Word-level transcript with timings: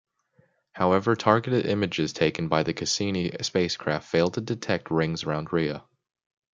However, 0.73 1.15
targeted 1.15 1.67
images 1.67 2.11
taken 2.11 2.47
by 2.47 2.63
the 2.63 2.73
"Cassini" 2.73 3.33
spacecraft 3.43 4.07
failed 4.09 4.33
to 4.33 4.41
detect 4.41 4.89
rings 4.89 5.23
around 5.25 5.53
Rhea. 5.53 5.83